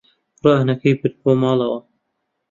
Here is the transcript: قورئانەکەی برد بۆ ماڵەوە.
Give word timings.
قورئانەکەی 0.41 0.93
برد 0.99 1.15
بۆ 1.23 1.31
ماڵەوە. 1.41 1.79